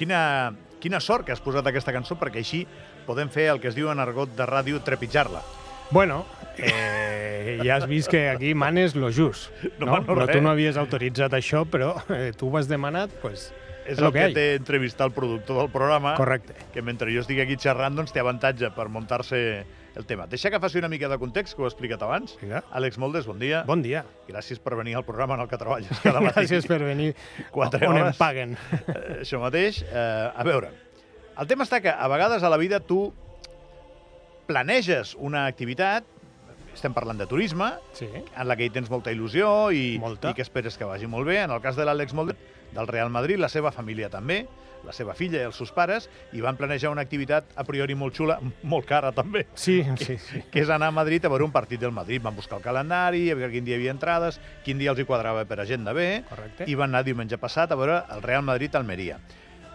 [0.00, 2.64] quina, quina sort que has posat aquesta cançó, perquè així
[3.06, 5.42] podem fer el que es diu en argot de ràdio trepitjar-la.
[5.90, 6.22] Bueno,
[6.56, 9.50] eh, ja has vist que aquí manes lo just.
[9.80, 13.50] No No, no, tu no havies autoritzat això, però eh, tu ho has demanat, pues,
[13.86, 14.34] És lo el que hay.
[14.34, 16.54] té entrevistar el productor del programa, Correcte.
[16.72, 19.64] que mentre jo estic aquí xerrant, doncs té avantatge per muntar-se
[19.96, 20.26] el tema.
[20.26, 22.36] Deixa que faci una mica de context, que ho he explicat abans.
[22.40, 22.62] Vinga.
[22.72, 23.62] Àlex Moldes, bon dia.
[23.66, 24.04] Bon dia.
[24.28, 26.40] Gràcies per venir al programa en el que treballes cada matí.
[26.44, 27.14] Gràcies per venir
[27.50, 28.16] Quatre on em hores.
[28.20, 28.56] paguen.
[28.86, 29.82] Eh, això mateix.
[29.82, 30.70] Eh, a veure,
[31.38, 33.12] el tema està que a vegades a la vida tu
[34.46, 36.04] planeges una activitat,
[36.74, 38.08] estem parlant de turisme, Sí.
[38.10, 40.30] en la que hi tens molta il·lusió i, Molta.
[40.30, 41.40] i que esperes que vagi molt bé.
[41.42, 42.36] En el cas de l'Àlex Molde,
[42.72, 44.46] del Real Madrid, la seva família també,
[44.84, 48.14] la seva filla i els seus pares, i van planejar una activitat a priori molt
[48.16, 50.40] xula, molt cara també, Sí, sí, sí.
[50.50, 52.22] que és anar a Madrid a veure un partit del Madrid.
[52.22, 55.04] Van buscar el calendari, a veure quin dia hi havia entrades, quin dia els hi
[55.04, 56.64] quadrava per agenda bé, Correcte.
[56.66, 59.18] i van anar diumenge passat a veure el Real Madrid-Almeria.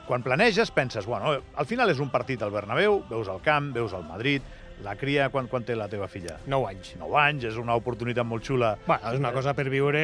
[0.08, 3.94] Quan planeges, penses, bueno, al final és un partit al Bernabéu, veus el camp, veus
[3.94, 4.42] el Madrid,
[4.84, 6.38] la cria, quan, quan té la teva filla?
[6.52, 6.94] 9 anys.
[7.00, 8.74] 9 anys, és una oportunitat molt xula.
[8.86, 10.02] Bueno, és una cosa per viure,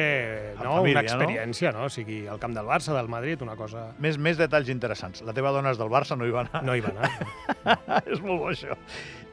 [0.56, 0.78] no?
[0.78, 1.18] família, una no?
[1.18, 1.86] experiència, no?
[1.88, 3.90] O sigui, al camp del Barça, del Madrid, una cosa...
[4.02, 5.24] Més, més detalls interessants.
[5.26, 6.64] La teva dona és del Barça, no hi va anar.
[6.64, 7.12] No hi va anar.
[8.12, 8.78] és molt bo, això.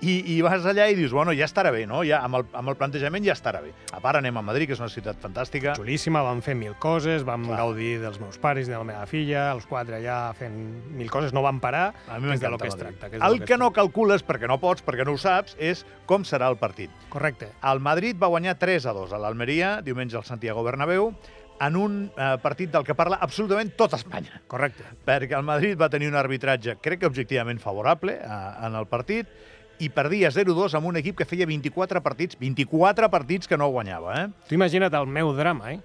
[0.01, 2.05] I, I vas allà i dius, bueno, ja estarà bé, no?
[2.07, 3.73] Ja, amb, el, amb el plantejament ja estarà bé.
[3.91, 5.73] A part, anem a Madrid, que és una ciutat fantàstica.
[5.75, 7.57] Xulíssima, vam fer mil coses, vam Clar.
[7.59, 10.55] gaudir dels meus pares i de la meva filla, els quatre allà fent
[10.95, 12.85] mil coses, no vam parar, A mi que és m'encanta que es Madrid.
[12.85, 13.09] tracta.
[13.09, 15.83] Que és El que es no calcules, perquè no pots, perquè no ho saps, és
[16.07, 16.89] com serà el partit.
[17.09, 17.51] Correcte.
[17.61, 21.11] El Madrid va guanyar 3 a 2 a l'Almeria, diumenge al Santiago Bernabéu,
[21.59, 24.39] en un eh, partit del que parla absolutament tota Espanya.
[24.47, 24.85] Correcte.
[25.03, 29.27] Perquè el Madrid va tenir un arbitratge, crec que objectivament favorable eh, en el partit,
[29.79, 34.15] i perdia 0-2 amb un equip que feia 24 partits, 24 partits que no guanyava,
[34.23, 34.27] eh?
[34.49, 35.79] Tu imagina't el meu drama, eh?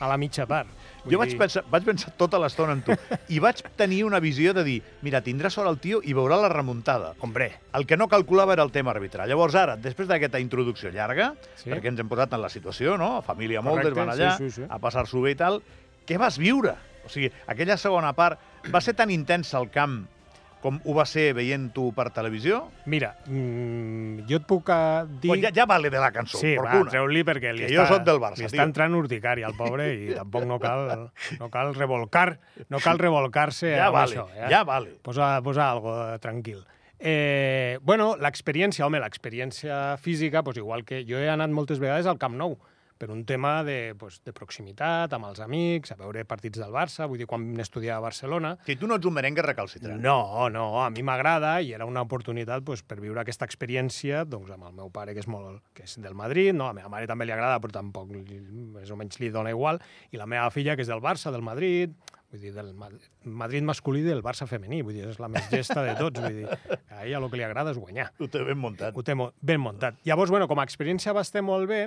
[0.00, 0.68] A la mitja part.
[1.06, 2.94] Vull Jo vaig pensar, vaig pensar tota l'estona en tu.
[3.34, 6.50] I vaig tenir una visió de dir, mira, tindrà sort el tio i veurà la
[6.50, 7.14] remuntada.
[7.22, 9.28] Hombre, El que no calculava era el tema arbitral.
[9.30, 11.70] Llavors, ara, després d'aquesta introducció llarga, Sí.
[11.70, 13.22] perquè ens hem posat en la situació, no?
[13.22, 14.66] Família Moldes Correcte, van allà sí, sí, sí.
[14.68, 15.62] a passar-s'ho bé i tal.
[16.06, 16.74] Què vas viure?
[17.06, 18.40] O sigui, aquella segona part
[18.74, 20.06] va ser tan intensa al camp
[20.66, 22.64] com ho va ser veient tu per televisió?
[22.90, 25.30] mira, mm, jo et puc eh, dir...
[25.30, 26.90] Pues ja, ja vale de la cançó, Sí, va, fortuna.
[26.90, 28.52] treu-li perquè li Que està, jo sóc del Barça, li tio.
[28.56, 31.06] està entrant urticària al pobre i tampoc no cal,
[31.38, 32.38] no cal revolcar,
[32.68, 34.26] no cal revolcar-se Ja amb vale, això.
[34.34, 34.48] eh?
[34.50, 34.96] ja vale.
[35.06, 36.64] Posa, posa algo tranquil.
[36.98, 42.16] Eh, bueno, l'experiència, home, l'experiència física, pues igual que jo he anat moltes vegades al
[42.18, 42.56] Camp Nou,
[42.98, 47.06] per un tema de, pues, de proximitat, amb els amics, a veure partits del Barça,
[47.06, 50.00] vull dir, quan estudiava a Barcelona, Si tu no ets un merengue recalcitrant.
[50.00, 54.50] no, no, a mi m'agrada i era una oportunitat pues, per viure aquesta experiència doncs,
[54.50, 56.64] amb el meu pare, que és, molt, que és del Madrid, no?
[56.64, 58.40] a la meva mare també li agrada, però tampoc li,
[58.76, 59.80] més o menys li dona igual,
[60.10, 61.92] i la meva filla, que és del Barça, del Madrid,
[62.36, 62.90] vull dir, del Ma-
[63.44, 66.36] Madrid masculí i del Barça femení, vull dir, és la més gesta de tots, vull
[66.42, 66.46] dir,
[66.92, 68.10] a ella el que li agrada és guanyar.
[68.20, 68.94] Ho té ben muntat.
[68.96, 69.98] Ho té ben muntat.
[70.06, 71.86] Llavors, bueno, com a experiència va estar molt bé.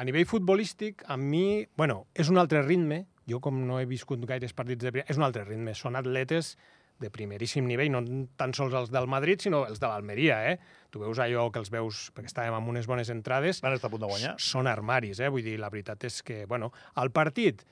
[0.00, 1.66] A nivell futbolístic, a mi...
[1.76, 3.04] Bueno, és un altre ritme.
[3.28, 5.04] Jo, com no he viscut gaires partits de...
[5.06, 5.74] És un altre ritme.
[5.76, 6.54] Són atletes
[7.00, 8.00] de primeríssim nivell, no
[8.36, 10.56] tan sols els del Madrid, sinó els de l'Almeria, eh?
[10.92, 13.92] Tu veus allò que els veus, perquè estàvem amb unes bones entrades, Van estar a
[13.94, 14.34] punt de guanyar.
[14.36, 15.30] són armaris, eh?
[15.32, 17.64] Vull dir, la veritat és que, bueno, el partit...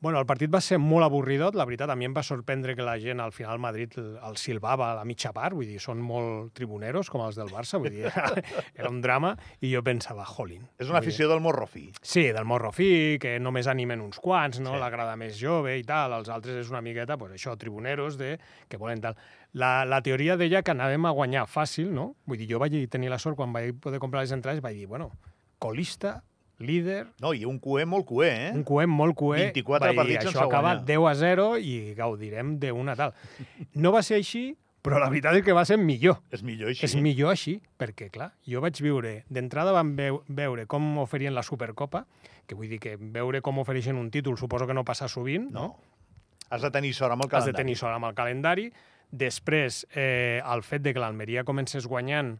[0.00, 2.84] Bueno, el partit va ser molt avorridot, la veritat, a mi em va sorprendre que
[2.86, 6.00] la gent al final al Madrid el silbava a la mitja part, vull dir, són
[6.00, 8.06] molt tribuneros, com els del Barça, vull dir,
[8.80, 10.62] era un drama, i jo pensava, jolín.
[10.78, 11.90] És una Vull dir, afició del morro fi.
[12.00, 14.72] Sí, del morro fi, que només animen uns quants, no?
[14.72, 14.80] Sí.
[14.80, 18.38] L'agrada més jove i tal, els altres és una miqueta, pues, això, tribuneros, de,
[18.72, 19.20] que volen tal.
[19.52, 22.14] La, la teoria deia que anàvem a guanyar fàcil, no?
[22.24, 24.88] Vull dir, jo vaig tenir la sort, quan vaig poder comprar les entrades, vaig dir,
[24.88, 25.12] bueno,
[25.60, 26.22] colista,
[26.60, 28.50] líder, No, i un cué molt cué, eh?
[28.54, 29.50] un cuem molt cué.
[29.50, 33.14] 24 vaig dir, partits Això acaba guanyar." 10 a 0 i gaudirem d'una tal.
[33.74, 36.20] No va ser així, però la veritat és que va ser millor.
[36.32, 36.84] És millor així.
[36.86, 39.24] És millor així, perquè, clar, jo vaig viure...
[39.28, 42.06] D'entrada vam veu, veure com oferien la Supercopa,
[42.46, 45.66] que vull dir que veure com ofereixen un títol suposo que no passa sovint, no?
[45.68, 45.76] No.
[46.50, 47.52] Has de tenir sort amb el Has calendari.
[47.52, 48.72] de tenir sort amb el calendari.
[49.10, 52.38] Després, eh, el fet de que l'Almeria comencés guanyant,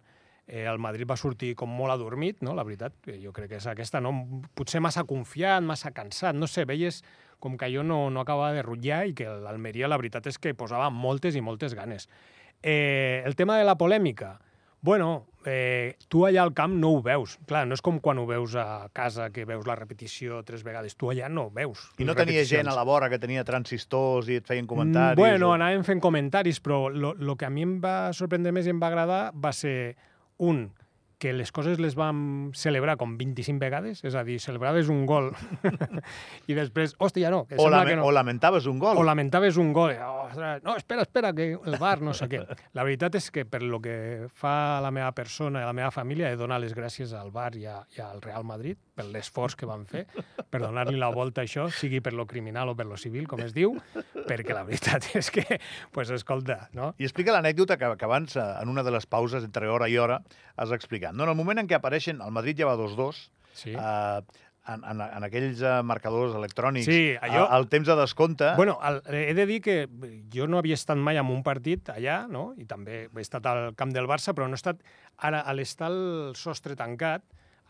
[0.50, 2.52] eh, el Madrid va sortir com molt adormit, no?
[2.58, 4.10] la veritat, que jo crec que és aquesta, no?
[4.58, 7.04] potser massa confiat, massa cansat, no sé, veies
[7.40, 10.52] com que jo no, no acabava de rutllar i que l'Almeria la veritat és que
[10.58, 12.08] posava moltes i moltes ganes.
[12.62, 14.38] Eh, el tema de la polèmica,
[14.82, 17.38] bueno, eh, tu allà al camp no ho veus.
[17.48, 20.96] Clar, no és com quan ho veus a casa, que veus la repetició tres vegades.
[20.96, 21.86] Tu allà no ho veus.
[22.00, 25.16] I no tenia gent a la vora que tenia transistors i et feien Mm, comentaris?
[25.20, 28.70] Bueno, o- anàvem fent comentaris, però el que a mi em va sorprendre més i
[28.70, 29.96] em va agradar va ser,
[30.40, 30.72] un,
[31.20, 35.28] que les coses les vam celebrar com 25 vegades, és a dir, celebraves un gol
[36.50, 38.06] i després, hòstia, no, que O, lame que no.
[38.08, 38.96] o lamentaves un gol.
[38.96, 39.92] O lamentaves un gol.
[40.00, 42.40] Oh, ostres, no, espera, espera, que el bar, no sé què.
[42.76, 46.30] La veritat és que per lo que fa la meva persona i la meva família
[46.30, 49.58] he de donar les gràcies al bar i, a, i al Real Madrid per l'esforç
[49.60, 50.06] que van fer
[50.50, 53.42] per donar-li la volta a això, sigui per lo criminal o per lo civil, com
[53.44, 53.76] es diu,
[54.26, 55.44] perquè la veritat és que,
[55.92, 56.94] pues, escolta, no?
[56.98, 59.98] I explica l'anècdota que, que abans, eh, en una de les pauses entre hora i
[60.00, 60.20] hora,
[60.60, 61.09] has explicat.
[61.12, 63.72] No, en el moment en què apareixen, el Madrid ja va 2-2, Sí.
[63.74, 64.20] eh,
[64.70, 68.52] en, en, en aquells eh, marcadors electrònics, Sí, allò- al temps de descompte...
[68.56, 69.88] Bueno, el, he de dir que
[70.32, 72.52] jo no havia estat mai en un partit allà, no?
[72.60, 74.82] i també he estat al camp del Barça, però no he estat...
[75.18, 77.24] Ara, a l'estar el sostre tancat,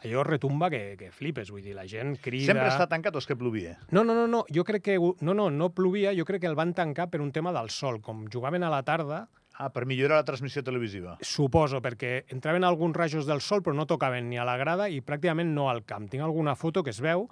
[0.04, 2.52] allò retumba que, que flipes, vull dir, la gent crida...
[2.52, 3.78] Sempre està tancat o és que plovia?
[3.90, 4.98] No, no, no, no, jo crec que...
[4.98, 8.02] No, no, no plovia, jo crec que el van tancar per un tema del sol.
[8.04, 9.25] Com jugaven a la tarda,
[9.60, 11.18] Ah, per millorar la transmissió televisiva.
[11.20, 15.02] suposo, perquè entraven alguns rajos del sol però no tocaven ni a la grada i
[15.04, 16.08] pràcticament no al camp.
[16.08, 17.26] Tinc alguna foto que es veu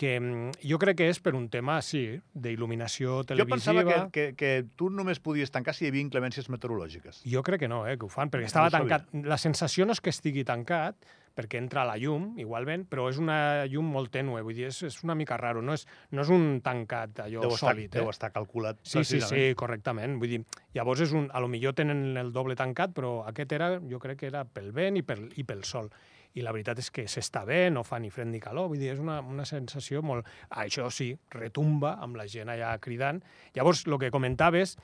[0.00, 2.00] que mm, jo crec que és per un tema, sí,
[2.34, 3.54] d'il·luminació Jo televisiva.
[3.54, 7.22] pensava que, que, que tu només podies tancar si hi havia inclemències meteorològiques.
[7.28, 8.98] Jo crec que no, eh, que ho fan, perquè No estava sabia.
[8.98, 9.26] tancat.
[9.28, 10.96] La sensació no és que estigui tancat,
[11.36, 14.98] perquè entra la llum, igualment, però és una llum molt tènue, vull dir, és, és
[15.06, 17.90] una mica raro, no és, no és un tancat allò Deu estar, sòlid.
[17.94, 18.14] deu Eh?
[18.14, 20.18] estar calculat Sí, sí, sí, correctament.
[20.20, 20.40] Vull dir,
[20.76, 24.18] llavors és un, a lo millor tenen el doble tancat, però aquest era, jo crec
[24.24, 25.90] que era pel vent i pel, i pel sol.
[26.38, 28.92] I la veritat és que s'està bé, no fa ni fred ni calor, vull dir,
[28.92, 30.28] és una, una sensació molt...
[30.50, 33.18] Això sí, retumba amb la gent allà cridant.
[33.56, 34.76] Llavors, el que comentaves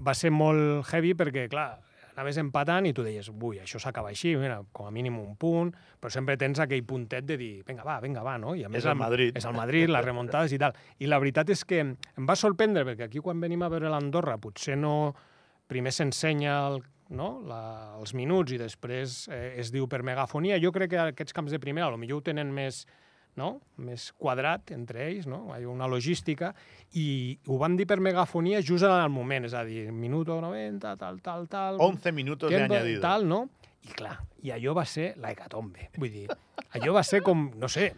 [0.00, 1.76] va ser molt heavy perquè, clar,
[2.20, 5.72] anaves empatant i tu deies, ui, això s'acaba així, mira, com a mínim un punt,
[6.00, 8.54] però sempre tens aquell puntet de dir, vinga, va, vinga, va, no?
[8.54, 9.36] I a És el Madrid.
[9.36, 10.76] És el Madrid, les remuntades i tal.
[11.00, 14.38] I la veritat és que em va sorprendre, perquè aquí quan venim a veure l'Andorra
[14.38, 14.94] potser no...
[15.70, 16.80] Primer s'ensenya el,
[17.14, 17.28] no?
[17.46, 17.60] la,
[18.00, 20.58] els minuts i després eh, es diu per megafonia.
[20.58, 22.80] Jo crec que aquests camps de primera potser ho tenen més,
[23.38, 23.60] no?
[23.78, 25.44] més quadrat entre ells, no?
[25.54, 26.52] hi ha una logística,
[26.98, 30.96] i ho van dir per megafonia just en el moment, és a dir, minuto 90,
[31.00, 31.80] tal, tal, tal...
[31.80, 33.00] 11 minutos de añadido.
[33.04, 33.46] Tal, no?
[33.86, 35.90] I clar, i allò va ser la hecatombe.
[35.96, 36.26] Vull dir,
[36.76, 37.92] allò va ser com, no sé,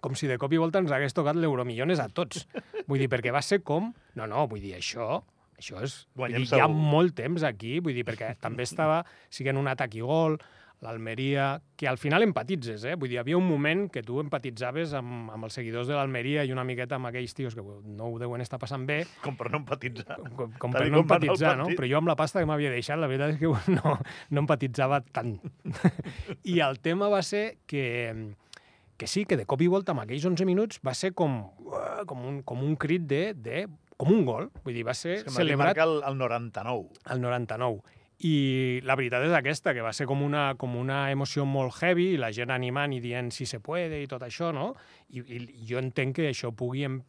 [0.00, 2.46] com si de cop i volta ens hagués tocat l'euromillones a tots.
[2.86, 3.90] Vull dir, perquè va ser com...
[4.16, 5.20] No, no, vull dir, això...
[5.60, 5.98] Això és...
[6.16, 9.98] Guanyem dir, hi ha molt temps aquí, vull dir, perquè també estava siguent un atac
[9.98, 10.38] i gol,
[10.80, 12.94] l'Almeria, que al final empatitzes, eh?
[12.96, 16.44] Vull dir, hi havia un moment que tu empatitzaves amb, amb els seguidors de l'Almeria
[16.48, 19.50] i una miqueta amb aquells tios que no ho deuen estar passant bé, Com per
[19.52, 20.16] no empatitzar.
[20.38, 21.68] com, com per no el empatitzar, no?
[21.76, 23.96] Però jo amb la pasta que m'havia deixat, la veritat és que no,
[24.30, 25.36] no empatitzava tant.
[26.54, 28.32] I el tema va ser que,
[28.96, 31.42] que sí, que de cop i volta amb aquells 11 minuts va ser com,
[32.08, 33.66] com, un, com un crit de, de...
[34.00, 34.48] com un gol.
[34.64, 36.88] Vull dir, va ser celebrat el, el 99.
[37.04, 37.99] al 99.
[38.20, 42.10] I la veritat és aquesta, que va ser com una, com una emoció molt heavy,
[42.14, 44.74] i la gent animant i dient si se puede i tot això, no?
[45.08, 47.00] I, i jo entenc que això pugui, em,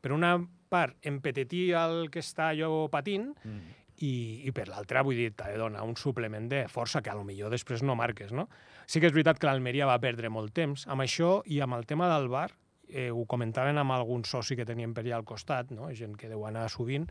[0.00, 0.34] per una
[0.68, 3.74] part, empetetir el que està allò patint, Mm.
[4.04, 4.12] i,
[4.46, 7.24] i per l'altra, vull dir, t'ha de donar un suplement de força que a lo
[7.24, 8.44] millor després no marques, no?
[8.86, 10.84] Sí que és veritat que l'Almeria va perdre molt temps.
[10.86, 12.52] Amb això i amb el tema del bar,
[12.88, 15.90] eh, ho comentaven amb algun soci que teníem per allà al costat, no?
[15.92, 17.08] gent que deu anar sovint,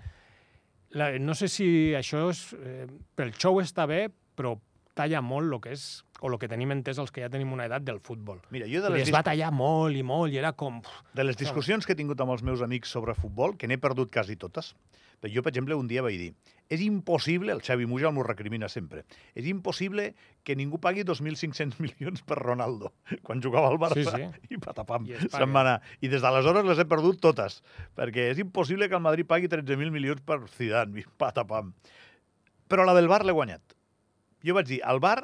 [0.95, 1.67] la, no sé si
[1.97, 2.43] això és...
[2.57, 2.87] Eh,
[3.17, 4.07] pel show està bé,
[4.37, 4.55] però
[4.97, 5.85] talla molt el que és,
[6.21, 8.39] o el que tenim entès els que ja tenim una edat del futbol.
[8.53, 10.79] Mira, jo de les, es va tallar molt i molt, i era com...
[11.13, 14.11] De les discussions que he tingut amb els meus amics sobre futbol, que n'he perdut
[14.13, 14.73] quasi totes,
[15.21, 16.33] però jo, per exemple, un dia vaig dir
[16.67, 19.05] és impossible, el Xavi Mujal m'ho recrimina sempre,
[19.39, 20.09] és impossible
[20.43, 22.91] que ningú pagui 2.500 milions per Ronaldo,
[23.23, 24.51] quan jugava al Barça, Sí, sí.
[24.51, 25.77] i patapam, se'n va anar.
[26.03, 27.61] I des d'aleshores les he perdut totes,
[27.95, 31.71] perquè és impossible que el Madrid pagui 13.000 milions per Zidane, i patapam.
[32.67, 33.63] Però la del Bar l'he guanyat.
[34.43, 35.21] Jo vaig dir, el Bar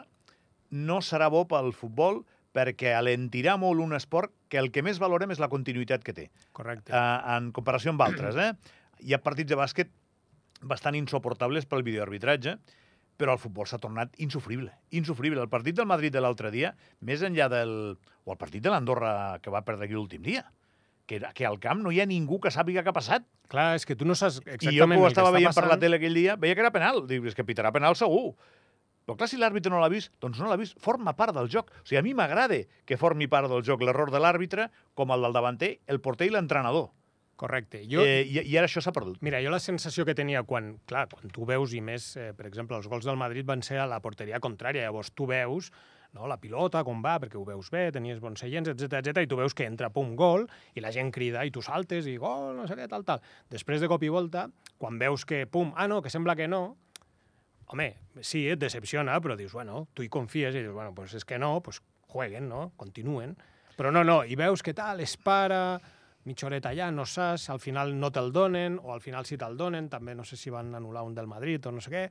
[0.71, 2.21] no serà bo pel futbol
[2.55, 6.29] perquè alentirà molt un esport que el que més valorem és la continuïtat que té,
[6.55, 6.93] Correcte.
[6.93, 8.38] eh, en comparació amb altres.
[8.39, 8.53] Eh?
[9.03, 9.91] Hi ha partits de bàsquet
[10.63, 12.57] bastant insoportables pel videoarbitratge,
[13.19, 14.72] però el futbol s'ha tornat insufrible.
[14.95, 15.41] Insufrible.
[15.43, 17.74] El partit del Madrid de l'altre dia, més enllà del...
[18.24, 20.45] o el partit de l'Andorra que va perdre aquí l'últim dia,
[21.05, 23.27] que, que al camp no hi ha ningú que sàpiga què ha passat.
[23.51, 25.74] Clar, és que tu no saps exactament I jo que ho estava veient per la
[25.74, 25.83] passant.
[25.83, 27.03] tele aquell dia, veia que era penal.
[27.10, 28.33] Dic, és que pitarà penal segur.
[29.03, 30.79] Però clar, si l'àrbitre no l'ha vist, doncs no l'ha vist.
[30.79, 31.74] Forma part del joc.
[31.75, 35.27] O sigui, a mi m'agrada que formi part del joc l'error de l'àrbitre, com el
[35.27, 36.93] del davanter, el porter i l'entrenador.
[37.39, 37.81] Correcte.
[37.89, 38.03] Jo...
[38.05, 39.17] Eh, i, I ara això s'ha perdut.
[39.25, 42.45] Mira, jo la sensació que tenia quan, clar, quan tu veus, i més, eh, per
[42.49, 45.71] exemple, els gols del Madrid van ser a la porteria contrària, llavors tu veus
[46.13, 49.29] no, la pilota, com va, perquè ho veus bé, tenies bons seients, etc etc i
[49.29, 50.45] tu veus que entra, pum, gol,
[50.77, 53.23] i la gent crida, i tu saltes, i gol, no sé què, tal, tal.
[53.49, 54.45] Després de cop i volta,
[54.77, 56.61] quan veus que, pum, ah, no, que sembla que no,
[57.73, 57.89] home,
[58.21, 61.41] sí, et decepciona, però dius, bueno, tu hi confies, i dius, bueno, pues és que
[61.41, 61.81] no, pues
[62.13, 62.67] jueguen, no?
[62.77, 63.33] Continuen.
[63.73, 65.79] Però no, no, i veus que tal, es para,
[66.25, 69.58] mitja horeta allà, no saps, al final no te'l donen, o al final sí te'l
[69.60, 72.06] donen, també no sé si van anul·lar un del Madrid o no sé què.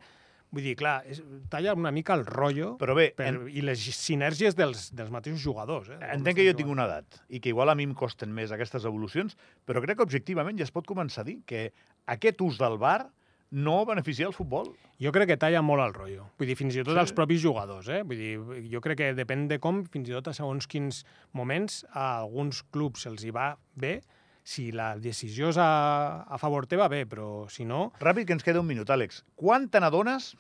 [0.53, 3.81] Vull dir, clar, és, talla una mica el rotllo Però bé, per, en- i les
[3.97, 5.89] sinergies dels, dels mateixos jugadors.
[5.89, 5.97] Eh?
[6.13, 8.85] Entenc que jo tinc una edat i que igual a mi em costen més aquestes
[8.85, 9.33] evolucions,
[9.65, 11.71] però crec que objectivament ja es pot començar a dir que
[12.05, 13.07] aquest ús del bar
[13.53, 14.71] no beneficia el futbol.
[15.03, 16.27] Jo crec que talla molt el rotllo.
[16.41, 17.01] Vull dir, fins i tot Sí.
[17.03, 18.03] els propis jugadors, eh?
[18.03, 21.05] Vull dir, jo crec que depèn de com, fins i tot a segons quins
[21.37, 24.01] moments, a alguns clubs se'ls hi va bé,
[24.45, 27.93] si la decisió és a, a favor teva, bé, però si no...
[28.01, 29.23] Ràpid, que ens queda un minut, Àlex.
[29.37, 30.33] Quan te n'adones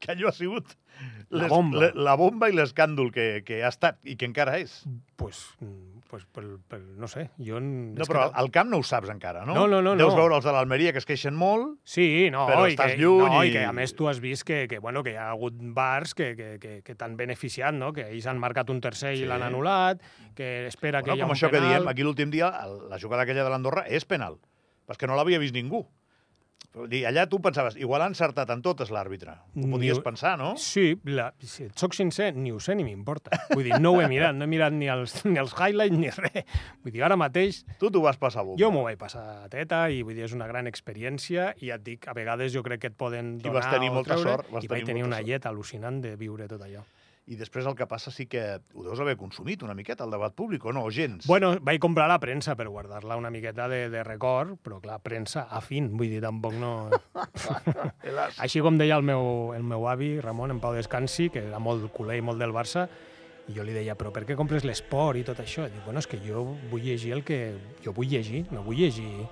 [0.00, 0.74] que allò ha sigut
[1.30, 1.78] La les- bomba.
[1.78, 4.80] la, la bomba i l'escàndol que, que ha estat i que encara és?
[5.20, 5.38] Pues,
[6.10, 7.60] pues pel, pel, no sé, jo...
[7.62, 9.54] No, és que però al camp no ho saps encara, no?
[9.54, 10.18] No, no, no, Deus no.
[10.24, 11.76] veure els de l'Almeria que es queixen molt.
[11.84, 14.18] Sí, no, Però i estàs que, lluny no, i- i que a més tu has
[14.24, 17.76] vist que, que, bueno, que hi ha hagut bars que, que, que, que t'han beneficiat,
[17.76, 17.92] no?
[17.94, 19.22] que ells han marcat un tercer Sí.
[19.22, 20.02] i l'han anul·lat,
[20.34, 21.68] que espera que Bueno, hi ha com un això penal...
[21.68, 22.50] que diem, aquí l'últim dia,
[22.90, 24.40] la jugada aquella de l'Andorra és penal.
[24.90, 25.84] Perquè no l'havia vist ningú.
[26.86, 29.32] Dir, allà tu pensaves, igual ha encertat en totes l'àrbitre.
[29.56, 30.52] Ho Ni podies ho- pensar, no?
[30.56, 33.32] Sí, la, si et soc sincer, ni ho sé ni m'importa.
[33.50, 36.12] Vull dir, no ho he mirat, no he mirat ni els, ni els highlights ni
[36.14, 36.44] res.
[36.84, 38.60] Vull dir, ara mateix Tu t'ho vas passar bomba.
[38.62, 41.80] jo m'ho vaig passar a teta i vull dir, és una gran experiència i ja
[41.80, 44.30] et dic, a vegades jo crec que et poden I donar vas tenir molta treure,
[44.38, 45.26] sort, vas i vaig tenir tenir una sort.
[45.32, 46.86] llet al·lucinant de viure tot allò.
[47.30, 48.40] I després el que passa sí que
[48.74, 50.82] ho deus haver consumit una miqueta, el debat públic, o no?
[50.88, 51.28] O gens?
[51.28, 55.44] Bueno, vaig comprar la premsa per guardar-la una miqueta de, de record, però clar, premsa
[55.46, 56.72] afín, vull dir, tampoc no...
[58.44, 61.86] Així com deia el meu, el meu avi, Ramon, en Pau Descansi, que era molt
[61.94, 62.88] culer i molt del Barça,
[63.50, 65.66] i jo li deia, però per què compres l'esport i tot això?
[65.68, 67.40] I dic, bueno, és que jo vull llegir el que
[67.84, 69.28] jo vull llegir, no vull llegir...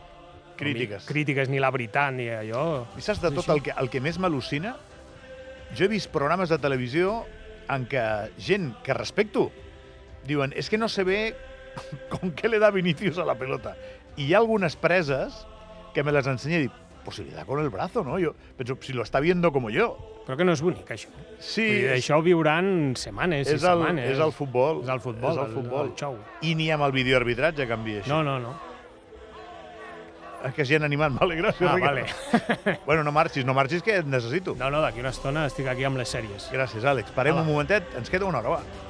[0.59, 1.05] Crítiques.
[1.05, 2.63] Ni, crítiques, ni la veritat, ni allò...
[2.99, 4.75] I saps de tot el que, el que més m'al·lucina?
[5.79, 7.21] Jo he vist programes de televisió
[7.69, 8.03] en què
[8.39, 9.51] gent que respecto
[10.29, 11.21] diuen, és que no se ve
[12.09, 13.77] con qué le da Vinicius a la pelota.
[14.17, 15.47] I hi ha algunes preses
[15.95, 16.73] que me les ensenya i dic,
[17.05, 18.19] pues si le da con el brazo, ¿no?
[18.19, 19.97] Yo penso, si lo está viendo como yo.
[20.29, 21.09] Però que no és bonic, això.
[21.41, 22.67] Sí, Vull dir, això ho viuran
[23.01, 24.11] setmanes i és, el, setmanes.
[24.13, 24.83] és el futbol.
[24.85, 25.87] És el futbol, És el futbol.
[25.87, 26.19] el, el xou.
[26.45, 28.11] I ni amb el videoarbitratge canvia això.
[28.13, 28.53] No, no, no.
[30.45, 31.67] Ah, Que gent animant, vale, gràcies.
[31.69, 32.05] Ah, vale.
[32.87, 34.55] Bueno, no marxis, no marxis, que et necessito.
[34.59, 36.47] No, no, d'aquí una estona estic aquí amb les sèries.
[36.55, 37.11] Gràcies, Àlex.
[37.17, 37.43] Parem Hola.
[37.43, 38.88] un momentet, ens queda una hora, va.